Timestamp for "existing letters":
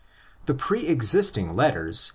0.87-2.09